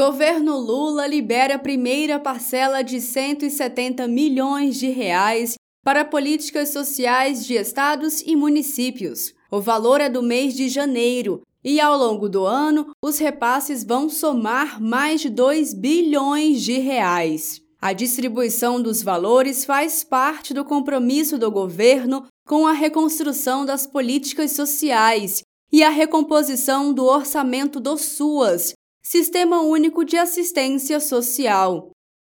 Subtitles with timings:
[0.00, 7.52] Governo Lula libera a primeira parcela de 170 milhões de reais para políticas sociais de
[7.52, 9.34] estados e municípios.
[9.50, 14.08] O valor é do mês de janeiro e, ao longo do ano, os repasses vão
[14.08, 17.60] somar mais de 2 bilhões de reais.
[17.78, 24.52] A distribuição dos valores faz parte do compromisso do governo com a reconstrução das políticas
[24.52, 28.72] sociais e a recomposição do orçamento do SUAS,
[29.10, 31.90] Sistema Único de Assistência Social.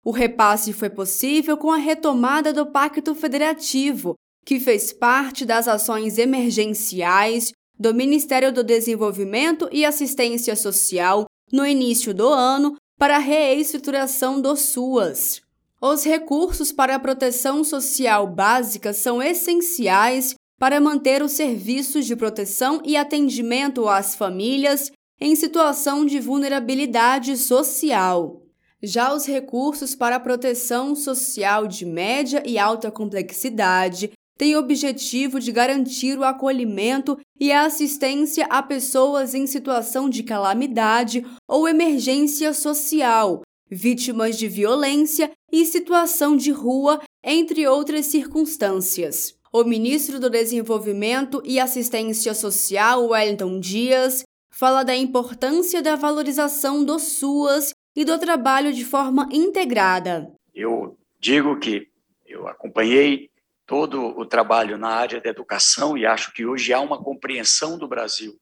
[0.04, 6.18] O repasse foi possível com a retomada do Pacto Federativo, que fez parte das ações
[6.18, 14.40] emergenciais do Ministério do Desenvolvimento e Assistência Social no início do ano para a reestruturação
[14.40, 15.42] do SUAS.
[15.80, 22.82] Os recursos para a proteção social básica são essenciais para manter os serviços de proteção
[22.84, 28.42] e atendimento às famílias em situação de vulnerabilidade social.
[28.82, 35.40] Já os recursos para a proteção social de média e alta complexidade têm o objetivo
[35.40, 42.52] de garantir o acolhimento e a assistência a pessoas em situação de calamidade ou emergência
[42.52, 49.34] social, vítimas de violência e situação de rua, entre outras circunstâncias.
[49.52, 56.98] O ministro do Desenvolvimento e Assistência Social, Wellington Dias, fala da importância da valorização do
[56.98, 60.32] SUAS e do trabalho de forma integrada.
[60.54, 61.88] Eu digo que
[62.24, 63.30] eu acompanhei
[63.66, 67.88] todo o trabalho na área da educação e acho que hoje há uma compreensão do
[67.88, 68.38] Brasil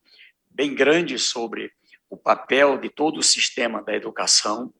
[0.51, 1.73] bem grande sobre
[2.11, 4.73] o papel de todo o sistema da educação.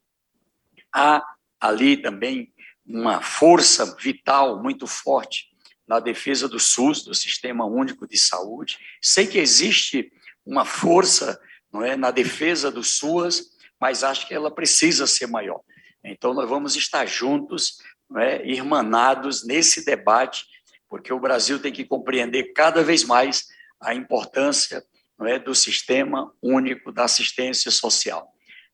[0.93, 1.25] Há
[1.59, 2.53] ali também
[2.85, 5.47] uma força vital muito forte
[5.87, 8.79] na defesa do SUS, do Sistema Único de Saúde.
[9.01, 10.13] Sei que existe
[10.45, 11.41] uma força
[11.73, 13.43] não é, na defesa do SUAS,
[13.81, 15.61] mas acho que ela precisa ser maior.
[16.05, 17.79] Então, nós vamos estar juntos,
[18.11, 20.45] não é, irmanados nesse debate,
[20.89, 23.47] porque o Brasil tem que compreender cada vez mais
[23.81, 24.85] a importância
[25.19, 28.29] não é, do sistema único da assistência social.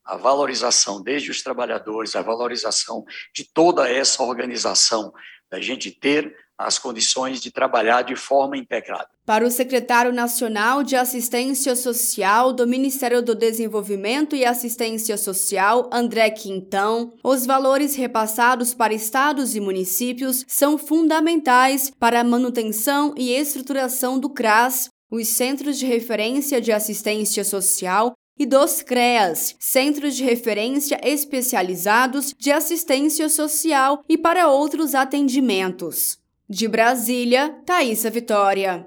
[0.04, 5.12] A valorização desde os trabalhadores, a valorização de toda essa organização,
[5.50, 9.08] da gente ter as condições de trabalhar de forma integrada.
[9.24, 16.30] Para o secretário nacional de Assistência Social do Ministério do Desenvolvimento e Assistência Social, André
[16.30, 24.18] Quintão, os valores repassados para estados e municípios são fundamentais para a manutenção e estruturação
[24.18, 31.00] do CRAS, os Centros de Referência de Assistência Social, e dos CREAS, Centros de Referência
[31.02, 36.18] Especializados de Assistência Social e para outros atendimentos.
[36.48, 38.86] De Brasília, Thaisa Vitória.